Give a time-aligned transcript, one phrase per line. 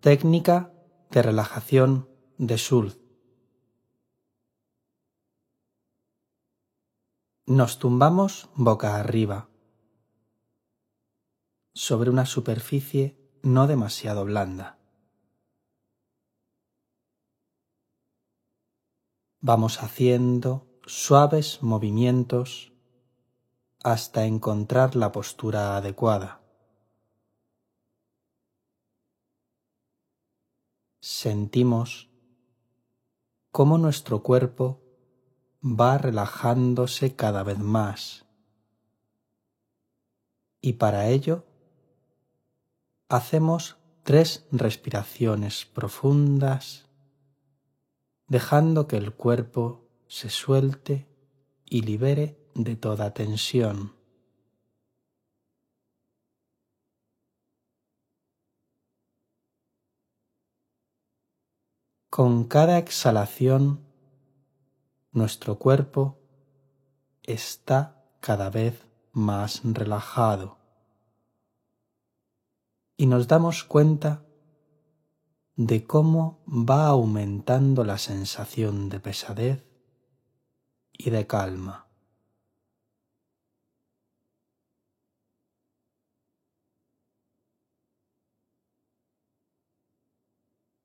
[0.00, 0.72] Técnica
[1.10, 2.98] de relajación de Schultz.
[7.46, 9.50] Nos tumbamos boca arriba
[11.74, 14.79] sobre una superficie no demasiado blanda.
[19.40, 22.72] Vamos haciendo suaves movimientos
[23.82, 26.40] hasta encontrar la postura adecuada.
[31.00, 32.08] sentimos
[33.50, 34.80] cómo nuestro cuerpo
[35.62, 38.26] va relajándose cada vez más.
[40.60, 41.44] Y para ello
[43.08, 46.86] hacemos tres respiraciones profundas,
[48.30, 51.08] dejando que el cuerpo se suelte
[51.66, 53.96] y libere de toda tensión.
[62.08, 63.84] Con cada exhalación,
[65.10, 66.20] nuestro cuerpo
[67.24, 70.56] está cada vez más relajado
[72.96, 74.24] y nos damos cuenta
[75.60, 79.62] de cómo va aumentando la sensación de pesadez
[80.92, 81.86] y de calma.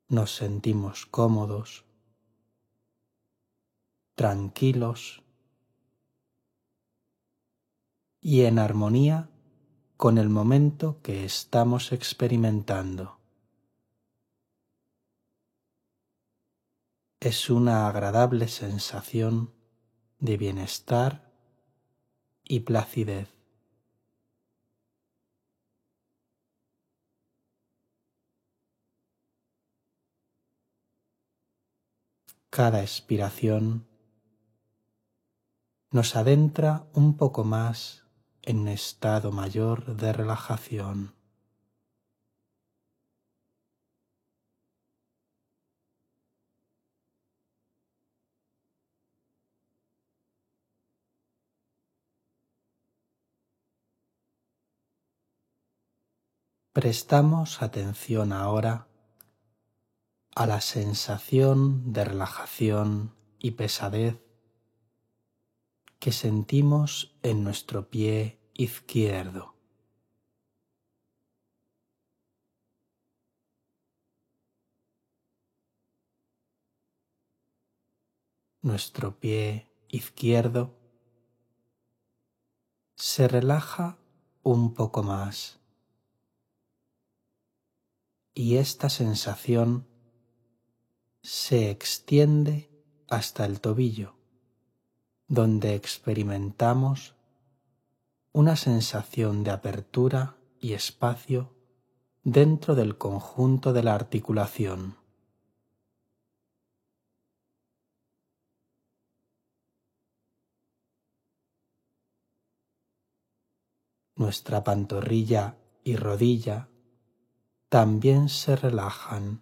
[0.08, 1.84] nos sentimos cómodos,
[4.14, 5.24] tranquilos
[8.22, 9.30] y en armonía
[9.98, 13.15] con el momento que estamos experimentando.
[17.26, 19.52] Es una agradable sensación
[20.20, 21.32] de bienestar
[22.44, 23.30] y placidez.
[32.52, 33.88] cada expiración
[35.90, 38.04] nos adentra un poco más
[38.44, 41.15] en estado mayor de relajación.
[56.76, 58.90] Prestamos atención ahora
[60.36, 64.20] a la sensación de relajación y pesadez
[66.00, 69.56] que sentimos en nuestro pie izquierdo.
[78.62, 80.78] Nuestro pie izquierdo
[82.98, 83.98] se relaja
[84.44, 85.62] un poco más
[88.36, 89.88] y esta sensación
[91.22, 92.70] se extiende
[93.08, 94.18] hasta el tobillo,
[95.30, 97.16] donde experimentamos
[98.34, 101.56] una sensación de apertura y espacio
[102.24, 104.98] dentro del conjunto de la articulación.
[114.18, 116.68] Nuestra pantorrilla y rodilla
[117.76, 119.42] también se relajan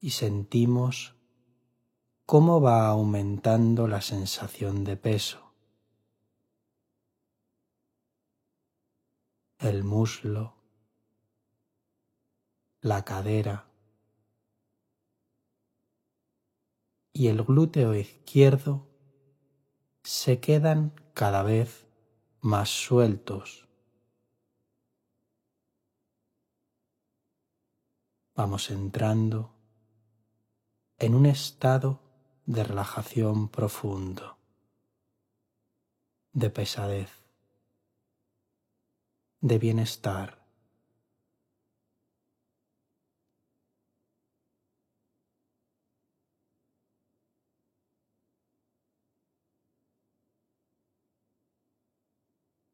[0.00, 1.14] y sentimos
[2.26, 5.52] cómo va aumentando la sensación de peso.
[9.60, 10.56] El muslo,
[12.80, 13.68] la cadera
[17.12, 18.88] y el glúteo izquierdo
[20.02, 21.86] se quedan cada vez
[22.40, 23.67] más sueltos.
[28.38, 29.52] Vamos entrando
[30.96, 32.00] en un estado
[32.46, 34.38] de relajación profundo,
[36.32, 37.10] de pesadez,
[39.40, 40.46] de bienestar.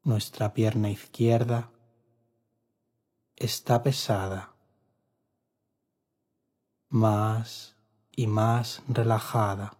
[0.03, 1.71] Nuestra pierna izquierda
[3.35, 4.54] está pesada,
[6.95, 7.75] más
[8.15, 9.77] y más relajada.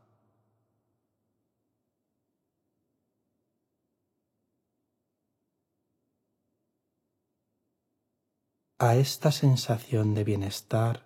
[8.78, 11.06] A esta sensación de bienestar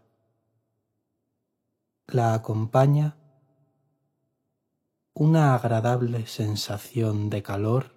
[2.08, 3.16] la acompaña
[5.14, 7.94] una agradable sensación de calor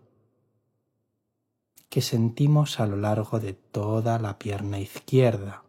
[1.89, 5.62] que sentimos a lo largo de toda la pierna izquierda.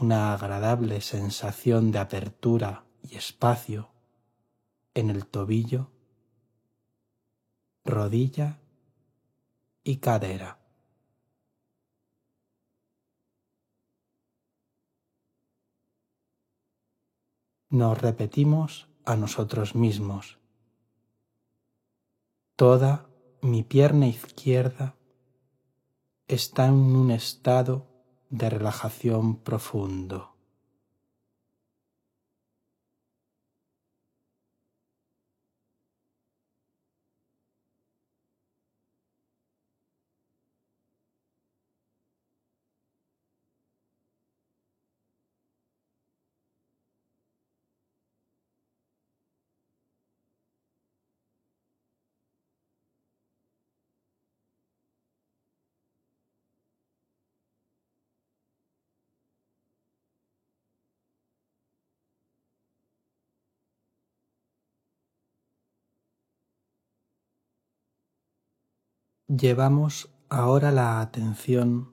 [0.00, 3.92] Una agradable sensación de apertura y espacio
[4.92, 5.92] en el tobillo,
[7.84, 8.58] rodilla
[9.84, 10.58] y cadera.
[17.68, 20.40] Nos repetimos a nosotros mismos.
[22.56, 23.08] Toda
[23.42, 24.96] mi pierna izquierda
[26.26, 27.93] está en un estado
[28.34, 30.33] de relajación profundo.
[69.36, 71.92] Llevamos ahora la atención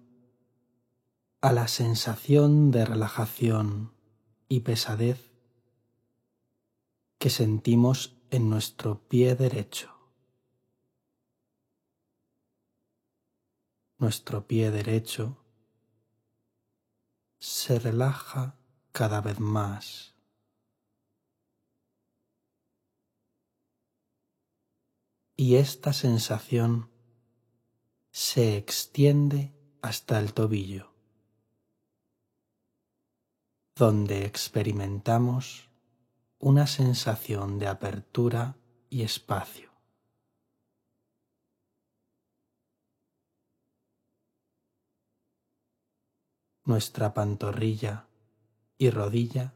[1.39, 3.95] a la sensación de relajación
[4.47, 5.31] y pesadez
[7.17, 9.91] que sentimos en nuestro pie derecho.
[13.97, 15.43] Nuestro pie derecho
[17.39, 18.55] se relaja
[18.91, 20.13] cada vez más.
[25.35, 26.91] Y esta sensación
[28.11, 30.91] se extiende hasta el tobillo,
[33.75, 35.69] donde experimentamos
[36.39, 38.57] una sensación de apertura
[38.89, 39.71] y espacio.
[46.65, 48.07] Nuestra pantorrilla
[48.77, 49.53] y rodilla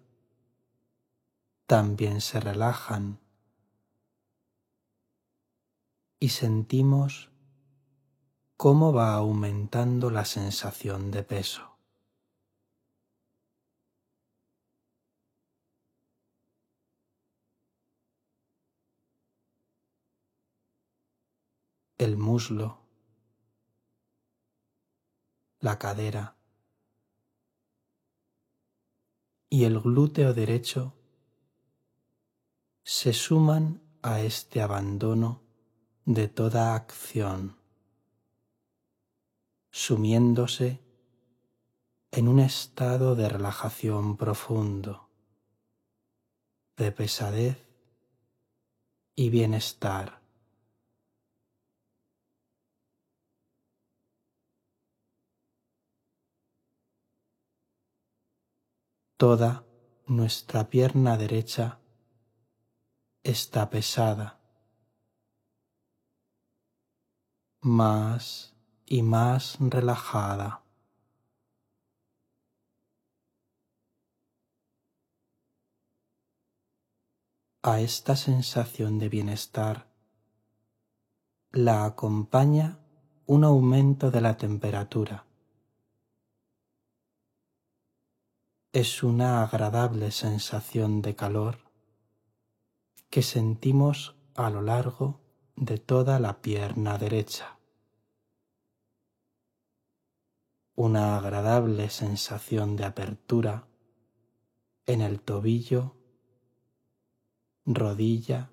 [1.65, 3.19] también se relajan
[6.19, 7.34] y sentimos
[8.57, 11.75] cómo va aumentando la sensación de peso.
[21.97, 22.79] el muslo,
[25.59, 26.35] la cadera.
[29.49, 30.93] Y el glúteo derecho
[32.83, 35.43] se suman a este abandono
[36.05, 37.64] de toda acción
[39.75, 40.79] sumiéndose
[42.09, 45.09] en un estado de relajación profundo,
[46.77, 47.57] de pesadez
[49.17, 50.21] y bienestar.
[59.17, 59.65] Toda
[60.07, 61.81] nuestra pierna derecha
[63.23, 64.39] está pesada,
[67.61, 68.54] más
[68.85, 70.61] y más relajada.
[77.63, 79.87] A esta sensación de bienestar
[81.51, 82.77] la acompaña
[83.25, 85.25] un aumento de la temperatura.
[88.71, 91.57] Es una agradable sensación de calor
[93.09, 95.21] que sentimos a lo largo
[95.55, 97.54] de toda la pierna derecha.
[100.75, 103.67] Una agradable sensación de apertura
[104.85, 105.95] en el tobillo,
[107.65, 108.51] rodilla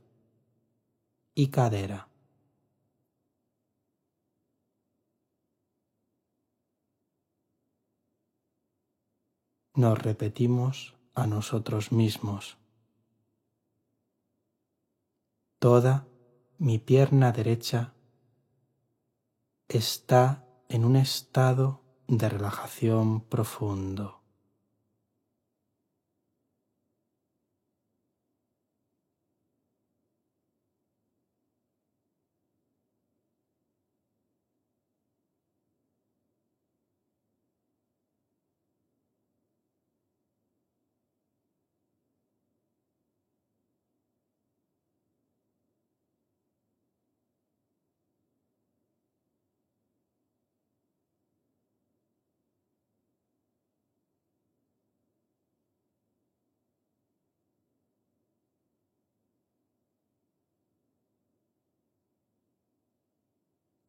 [1.34, 2.08] y cadera.
[9.74, 12.58] Nos repetimos a nosotros mismos.
[15.58, 16.06] Toda
[16.58, 17.94] mi pierna derecha
[19.68, 24.21] está en un estado de relajación profundo.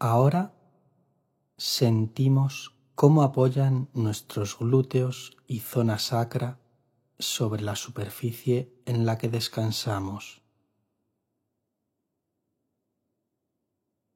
[0.05, 0.53] Ahora
[1.55, 6.59] sentimos cómo apoyan nuestros glúteos y zona sacra
[7.19, 10.41] sobre la superficie en la que descansamos.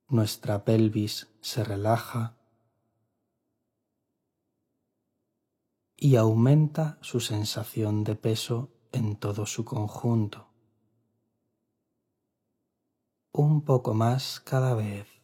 [0.10, 2.36] Nuestra pelvis se relaja
[5.96, 10.50] y aumenta su sensación de peso en todo su conjunto.
[13.32, 15.16] Un poco más cada vez.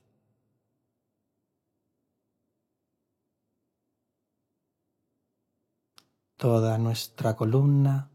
[6.44, 8.12] Toda nuestra columna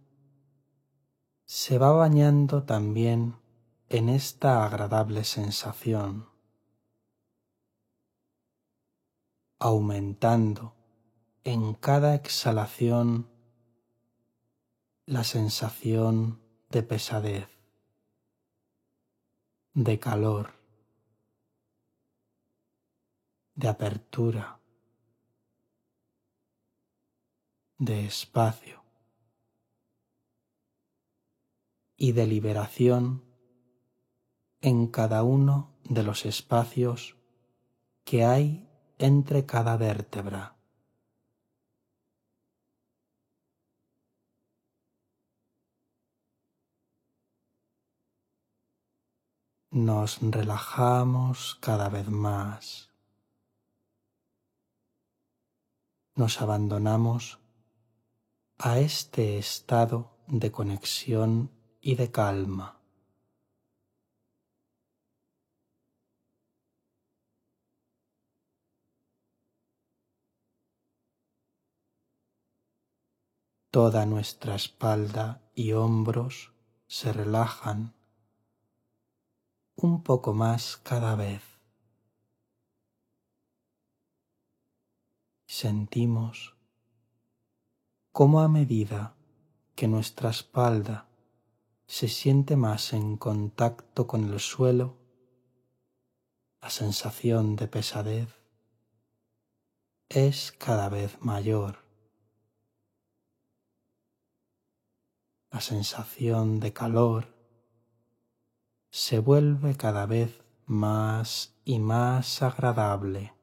[1.46, 3.36] se va bañando también
[3.88, 6.28] en esta agradable sensación,
[9.58, 10.74] aumentando
[11.42, 13.30] en cada exhalación
[15.06, 17.48] la sensación de pesadez,
[19.72, 20.52] de calor,
[23.54, 24.57] de apertura.
[27.78, 28.82] De espacio
[31.96, 33.24] y de liberación
[34.60, 37.16] en cada uno de los espacios
[38.04, 38.68] que hay
[38.98, 40.56] entre cada vértebra.
[49.70, 52.90] Nos relajamos cada vez más.
[56.16, 57.38] Nos abandonamos
[58.60, 62.80] a este estado de conexión y de calma.
[73.70, 76.52] Toda nuestra espalda y hombros
[76.88, 77.94] se relajan
[79.76, 81.42] un poco más cada vez.
[85.46, 86.57] Sentimos
[88.18, 89.14] cómo a medida
[89.76, 91.06] que nuestra espalda
[91.86, 94.96] se siente más en contacto con el suelo,
[96.60, 98.28] la sensación de pesadez
[100.08, 101.84] es cada vez mayor.
[105.52, 107.32] La sensación de calor
[108.90, 113.37] se vuelve cada vez más y más agradable.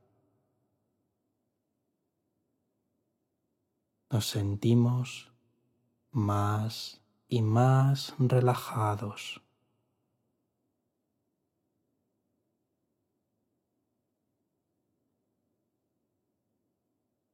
[4.16, 5.30] Nos sentimos
[6.12, 9.42] más y más relajados.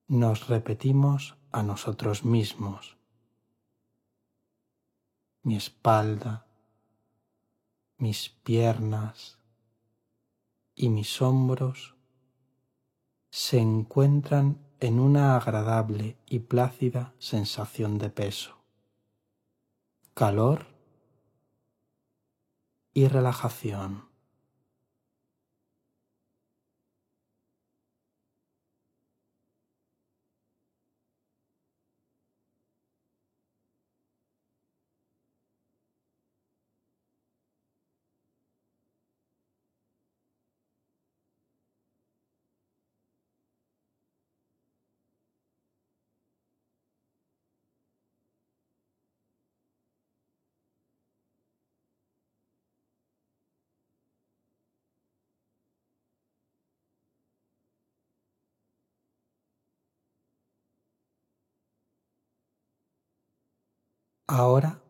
[0.07, 2.97] Nos repetimos a nosotros mismos.
[5.43, 6.47] Mi espalda,
[7.99, 9.37] mis piernas
[10.73, 11.93] y mis hombros
[13.29, 18.57] se encuentran en una agradable y plácida sensación de peso,
[20.15, 20.65] calor
[22.91, 24.10] y relajación.
[64.33, 64.81] Ahora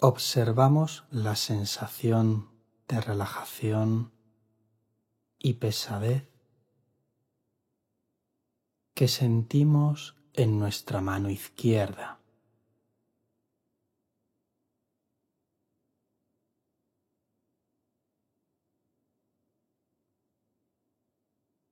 [0.00, 2.50] observamos la sensación
[2.88, 4.12] de relajación
[5.38, 6.28] y pesadez
[8.92, 12.20] que sentimos en nuestra mano izquierda.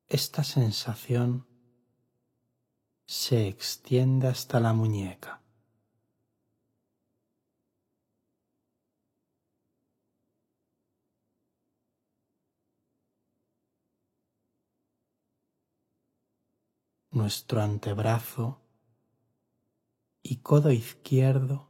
[0.06, 1.46] Esta sensación
[3.04, 5.43] se extiende hasta la muñeca.
[17.14, 18.60] Nuestro antebrazo
[20.22, 21.68] y codo izquierdo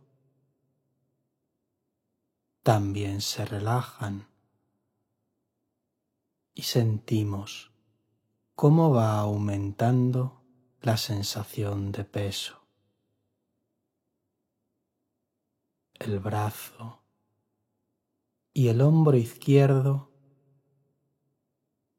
[2.62, 4.26] también se relajan
[6.54, 7.72] y sentimos
[8.54, 10.42] cómo va aumentando
[10.80, 12.60] la sensación de peso.
[15.94, 17.02] El brazo
[18.52, 20.10] y el hombro izquierdo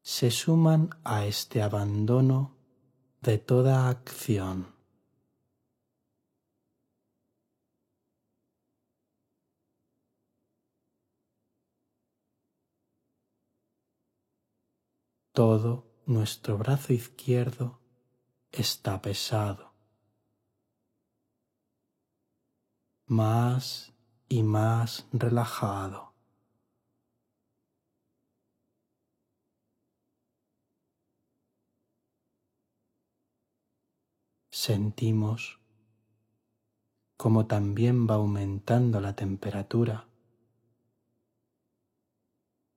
[0.02, 2.55] se suman a este abandono
[3.26, 4.72] de toda acción.
[15.32, 17.80] Todo nuestro brazo izquierdo
[18.52, 19.74] está pesado.
[23.06, 23.92] Más
[24.28, 26.15] y más relajado.
[34.58, 35.60] Sentimos
[37.18, 40.08] como también va aumentando la temperatura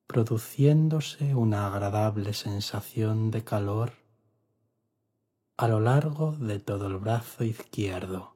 [0.06, 3.94] produciéndose una agradable sensación de calor
[5.56, 8.36] a lo largo de todo el brazo izquierdo.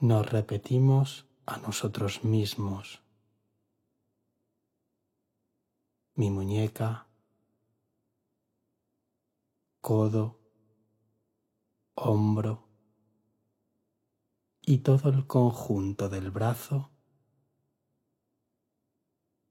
[0.00, 3.02] Nos repetimos a nosotros mismos.
[6.14, 7.06] Mi muñeca,
[9.82, 10.40] codo,
[11.94, 12.68] hombro
[14.62, 16.90] y todo el conjunto del brazo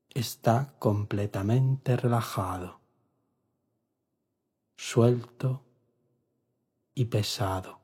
[0.10, 2.82] está completamente relajado,
[4.76, 5.64] suelto
[6.96, 7.81] y pesado.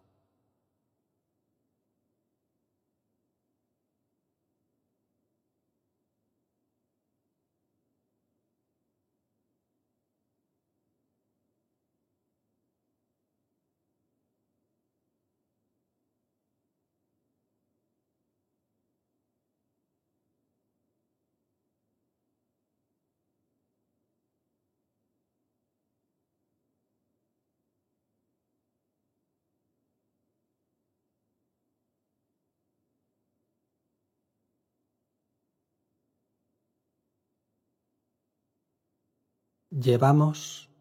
[39.79, 40.71] Llevamos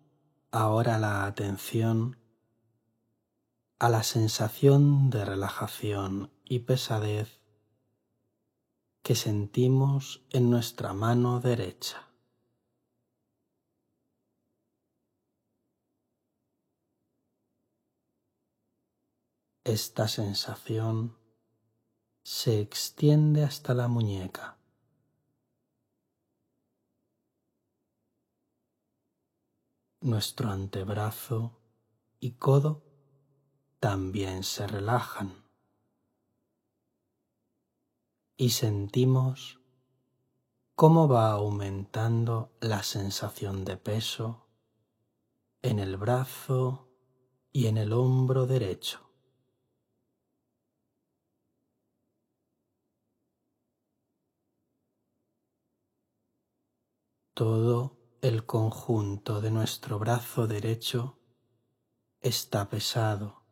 [0.51, 2.17] ahora la atención
[3.79, 7.43] a la sensación de relajación y pesadez
[9.03, 12.09] que sentimos en nuestra mano derecha.
[19.63, 21.19] Esta sensación
[22.23, 24.56] se extiende hasta la muñeca.
[30.07, 31.59] Nuestro antebrazo
[32.21, 32.85] y codo
[33.81, 35.45] también se relajan
[38.37, 39.59] y sentimos
[40.77, 44.47] cómo va aumentando la sensación de peso
[45.63, 46.89] en el brazo
[47.53, 49.01] y en el hombro derecho.
[57.35, 61.19] Todo el conjunto de nuestro brazo derecho
[62.21, 63.43] está pesado,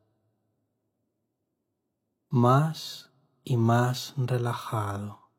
[2.28, 3.12] más
[3.44, 5.30] y más relajado.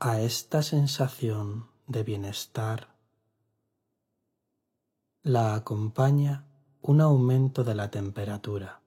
[0.00, 2.96] A esta sensación de bienestar
[5.22, 6.46] la acompaña
[6.80, 8.82] un aumento de la temperatura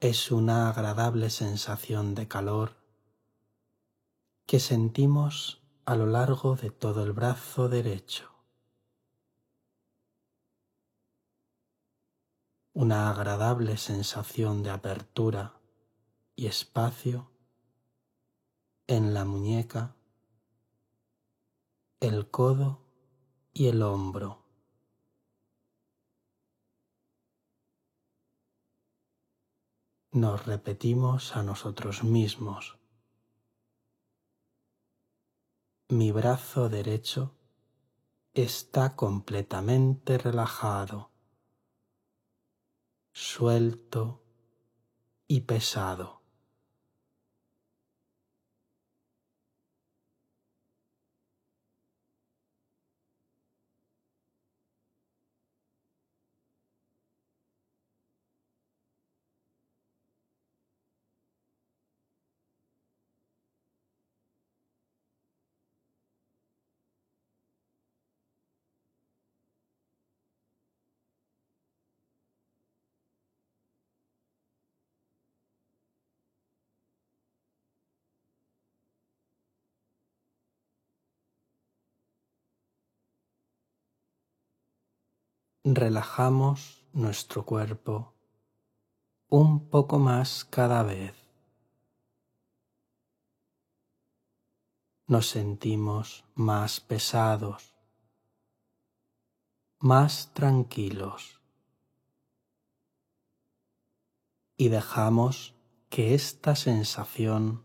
[0.00, 2.76] es una agradable sensación de calor
[4.44, 8.30] que sentimos a lo largo de todo el brazo derecho.
[12.74, 15.54] Una agradable sensación de apertura
[16.34, 17.30] y espacio
[18.86, 19.96] en la muñeca,
[22.00, 22.82] el codo
[23.54, 24.45] y el hombro.
[30.16, 32.78] Nos repetimos a nosotros mismos.
[35.88, 37.34] Mi brazo derecho
[38.32, 41.10] está completamente relajado,
[43.12, 44.24] suelto
[45.28, 46.15] y pesado.
[85.74, 88.14] Relajamos nuestro cuerpo
[89.28, 91.12] un poco más cada vez.
[95.08, 97.74] Nos sentimos más pesados,
[99.80, 101.40] más tranquilos
[104.56, 105.56] y dejamos
[105.88, 107.64] que esta sensación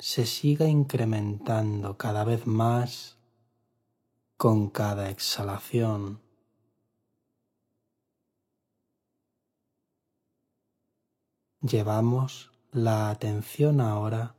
[0.00, 3.18] se siga incrementando cada vez más
[4.36, 6.27] con cada exhalación.
[11.60, 14.36] Llevamos la atención ahora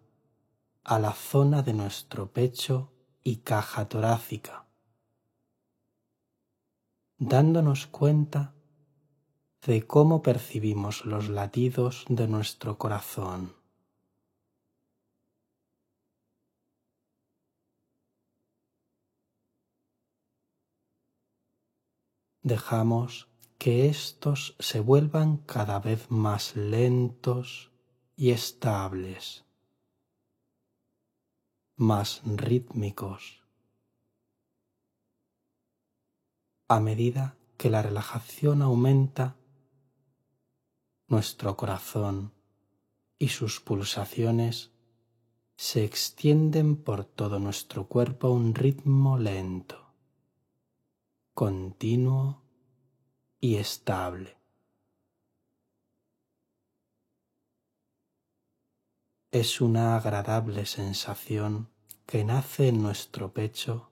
[0.86, 4.70] a la zona de nuestro pecho y caja torácica,
[7.18, 8.56] dándonos cuenta
[9.66, 13.54] de cómo percibimos los latidos de nuestro corazón.
[22.44, 23.29] Dejamos
[23.60, 27.72] que éstos se vuelvan cada vez más lentos
[28.16, 29.44] y estables,
[31.76, 33.44] más rítmicos,
[36.70, 39.36] a medida que la relajación aumenta,
[41.10, 42.32] nuestro corazón
[43.18, 44.72] y sus pulsaciones
[45.58, 49.92] se extienden por todo nuestro cuerpo a un ritmo lento,
[51.34, 52.49] continuo
[53.40, 54.38] y estable.
[59.32, 61.70] Es una agradable sensación
[62.06, 63.92] que nace en nuestro pecho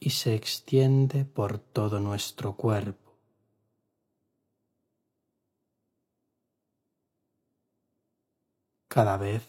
[0.00, 3.10] y se extiende por todo nuestro cuerpo.
[8.88, 9.48] Cada vez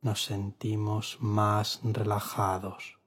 [0.00, 2.98] nos sentimos más relajados.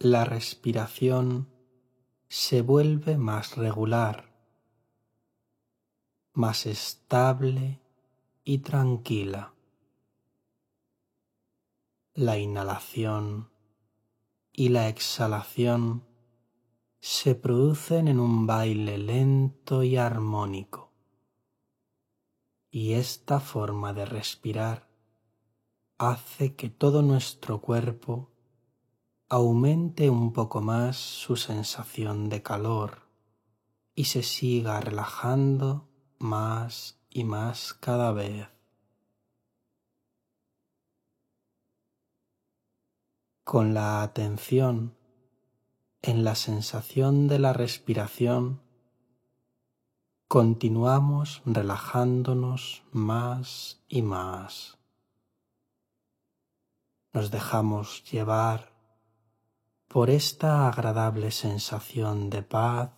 [0.00, 1.48] La respiración
[2.28, 4.32] se vuelve más regular,
[6.34, 7.80] más estable
[8.44, 9.54] y tranquila.
[12.14, 13.50] La inhalación
[14.52, 16.06] y la exhalación
[17.00, 20.92] se producen en un baile lento y armónico.
[22.70, 24.88] Y esta forma de respirar
[25.96, 28.30] hace que todo nuestro cuerpo
[29.30, 33.02] aumente un poco más su sensación de calor
[33.94, 35.86] y se siga relajando
[36.18, 38.48] más y más cada vez.
[43.44, 44.96] Con la atención
[46.00, 48.62] en la sensación de la respiración,
[50.26, 54.78] continuamos relajándonos más y más.
[57.12, 58.77] Nos dejamos llevar
[59.88, 62.90] por esta agradable sensación de paz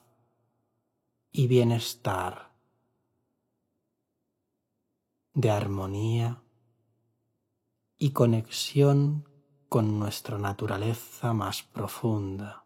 [1.30, 2.50] y bienestar,
[5.32, 6.42] de armonía
[7.96, 9.28] y conexión
[9.68, 12.64] con nuestra naturaleza más profunda.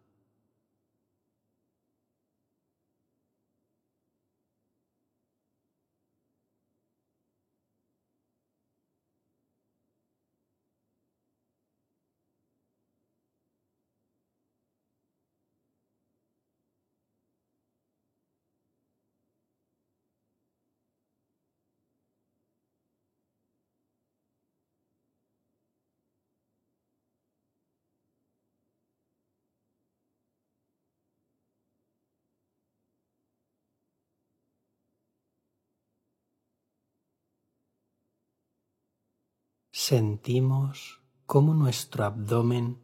[39.84, 42.82] Sentimos cómo nuestro abdomen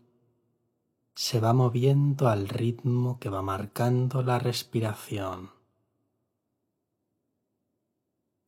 [1.14, 5.50] se va moviendo al ritmo que va marcando la respiración.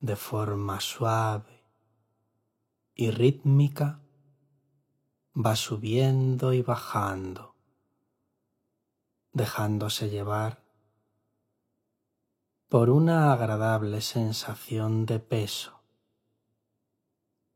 [0.00, 1.64] De forma suave
[2.94, 4.02] y rítmica
[5.34, 7.54] va subiendo y bajando,
[9.32, 10.62] dejándose llevar
[12.68, 15.80] por una agradable sensación de peso,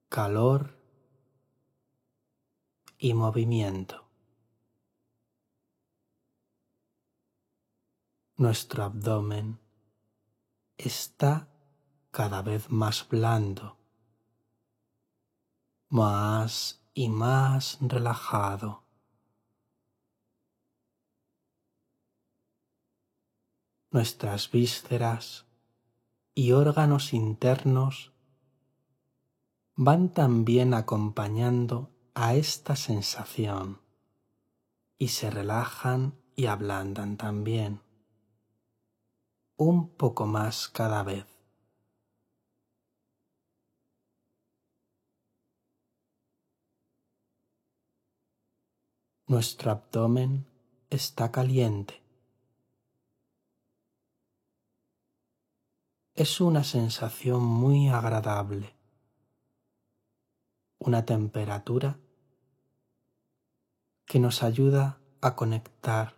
[0.09, 0.75] calor
[3.07, 4.05] y movimiento.
[8.37, 9.61] Nuestro abdomen
[10.77, 11.49] está
[12.11, 13.79] cada vez más blando,
[15.88, 18.83] más y más relajado.
[23.92, 25.47] Nuestras vísceras
[26.35, 28.12] y órganos internos
[29.77, 33.79] van también acompañando a esta sensación
[34.96, 37.83] y se relajan y ablandan también
[39.59, 41.26] un poco más cada vez.
[49.26, 50.46] Nuestro abdomen
[50.88, 52.02] está caliente.
[56.14, 58.74] Es una sensación muy agradable,
[60.79, 61.98] una temperatura
[64.07, 66.14] que nos ayuda a conectar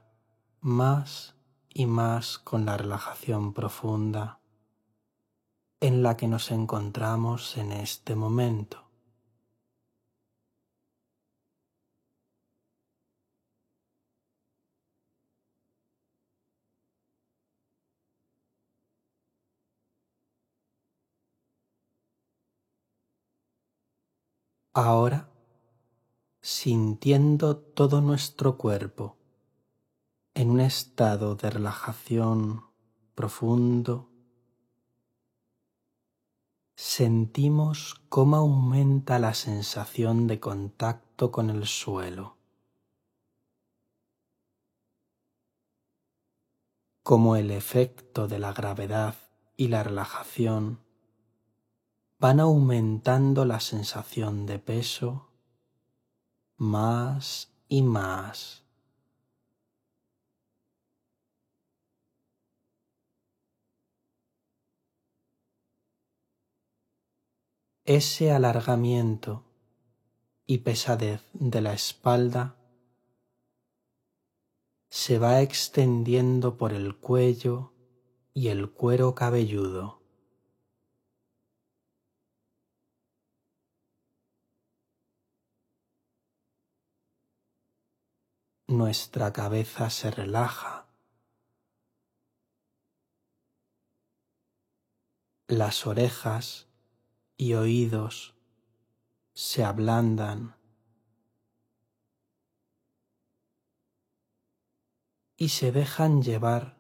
[0.61, 1.35] más
[1.71, 4.41] y más con la relajación profunda
[5.81, 8.85] en la que nos encontramos en este momento.
[24.75, 25.29] Ahora,
[26.51, 29.19] sintiendo todo nuestro cuerpo,
[30.33, 32.65] en un estado de relajación
[33.15, 34.09] profundo,
[36.75, 42.39] sentimos cómo aumenta la sensación de contacto con el suelo,
[47.03, 49.17] como el efecto de la gravedad
[49.59, 50.81] y la relajación
[52.19, 55.28] van aumentando la sensación de peso
[56.59, 58.69] más y más.
[67.89, 69.45] ese alargamiento
[70.45, 72.55] y pesadez de la espalda
[74.91, 77.73] se va extendiendo por el cuello
[78.35, 79.98] y el cuero cabelludo.
[88.71, 90.87] Nuestra cabeza se relaja.
[95.47, 96.69] Las orejas
[97.39, 98.35] y oídos
[99.33, 100.55] se ablandan
[105.39, 106.77] y se dejan llevar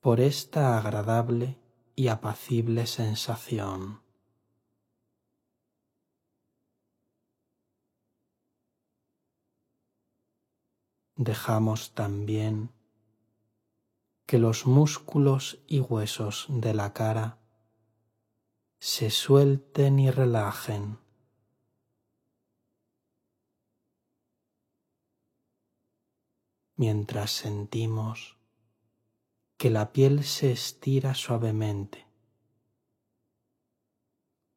[0.00, 1.58] por esta agradable
[1.96, 4.07] y apacible sensación.
[11.18, 12.70] Dejamos también
[14.24, 17.38] que los músculos y huesos de la cara
[18.78, 21.00] se suelten y relajen.
[26.76, 28.36] Mientras sentimos
[29.56, 32.06] que la piel se estira suavemente,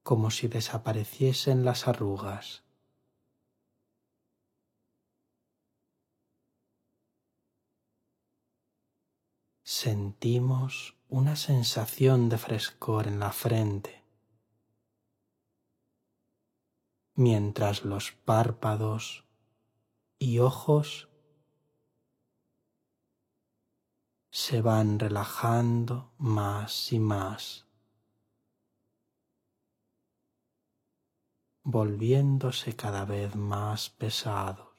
[0.04, 2.62] como si desapareciesen las arrugas.
[9.74, 14.04] Sentimos una sensación de frescor en la frente
[17.16, 19.24] mientras los párpados
[20.20, 21.08] y ojos
[24.30, 27.66] se van relajando más y más,
[31.64, 34.71] volviéndose cada vez más pesados.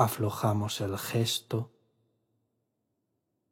[0.00, 1.74] Aflojamos el gesto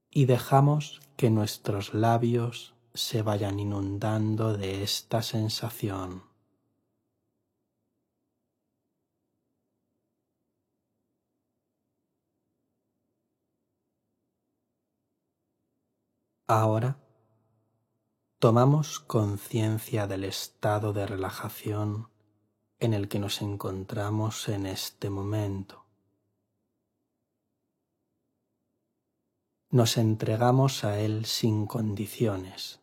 [0.08, 6.22] y dejamos que nuestros labios se vayan inundando de esta sensación.
[16.46, 16.96] Ahora
[18.38, 22.08] tomamos conciencia del estado de relajación
[22.78, 25.88] en el que nos encontramos en este momento.
[29.70, 32.81] Nos entregamos a él sin condiciones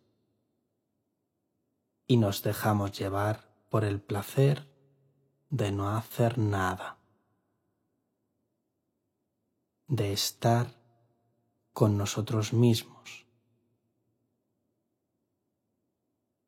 [2.08, 4.68] y nos dejamos llevar por el placer
[5.50, 7.00] de no hacer nada.
[9.88, 10.74] de estar
[11.74, 13.28] con nosotros mismos,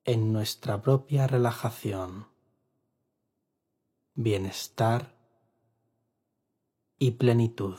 [0.06, 2.28] en nuestra propia relajación,
[4.16, 5.16] bienestar
[6.98, 7.78] y plenitud.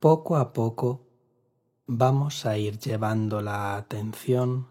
[0.00, 1.08] Poco a poco
[1.88, 4.68] vamos a ir llevando la atención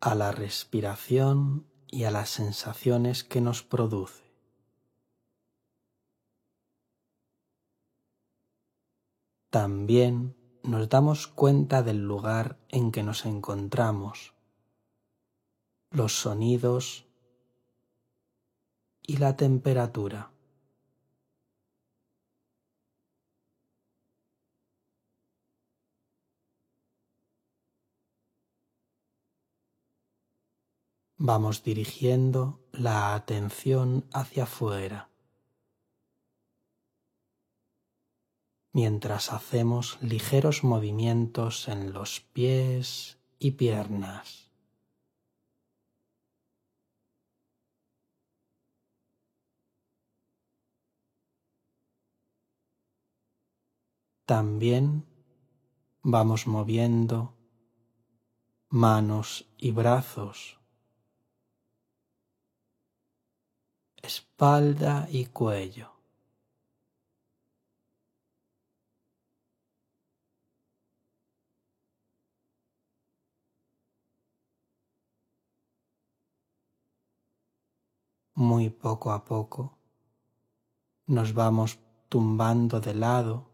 [0.00, 4.24] a la respiración y a las sensaciones que nos produce.
[9.50, 14.32] También nos damos cuenta del lugar en que nos encontramos,
[15.90, 17.04] los sonidos
[19.02, 20.29] y la temperatura.
[31.22, 35.10] Vamos dirigiendo la atención hacia afuera
[38.72, 44.50] mientras hacemos ligeros movimientos en los pies y piernas.
[54.24, 55.04] También
[56.02, 57.36] vamos moviendo
[58.70, 60.59] manos y brazos
[64.02, 65.92] espalda y cuello.
[78.34, 79.80] Muy poco a poco
[81.06, 83.50] nos vamos tumbando de lado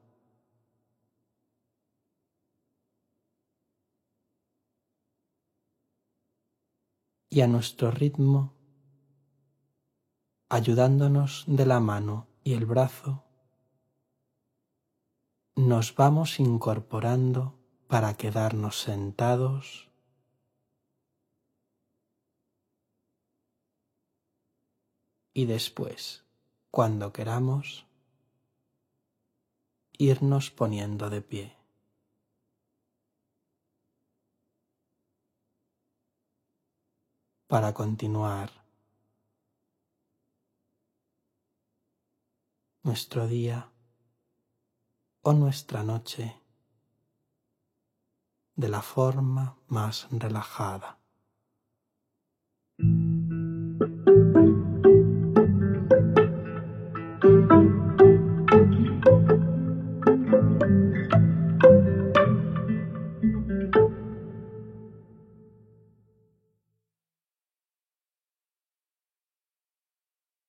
[7.30, 8.55] y a nuestro ritmo
[10.48, 13.24] ayudándonos de la mano y el brazo,
[15.56, 19.88] nos vamos incorporando para quedarnos sentados
[25.32, 26.24] y después,
[26.70, 27.86] cuando queramos,
[29.98, 31.56] irnos poniendo de pie.
[37.48, 38.65] Para continuar
[42.86, 43.68] nuestro día
[45.22, 46.40] o nuestra noche
[48.54, 51.00] de la forma más relajada.